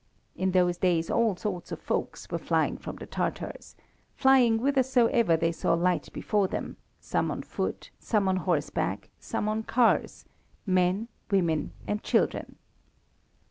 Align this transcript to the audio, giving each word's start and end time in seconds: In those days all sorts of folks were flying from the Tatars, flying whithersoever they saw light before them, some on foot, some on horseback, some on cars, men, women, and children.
In 0.35 0.49
those 0.49 0.77
days 0.77 1.11
all 1.11 1.35
sorts 1.35 1.71
of 1.71 1.79
folks 1.79 2.27
were 2.31 2.39
flying 2.39 2.75
from 2.75 2.95
the 2.95 3.05
Tatars, 3.05 3.75
flying 4.15 4.57
whithersoever 4.57 5.37
they 5.37 5.51
saw 5.51 5.75
light 5.75 6.11
before 6.11 6.47
them, 6.47 6.77
some 6.99 7.29
on 7.29 7.43
foot, 7.43 7.91
some 7.99 8.27
on 8.27 8.37
horseback, 8.37 9.09
some 9.19 9.47
on 9.47 9.61
cars, 9.61 10.25
men, 10.65 11.07
women, 11.29 11.73
and 11.85 12.01
children. 12.01 12.55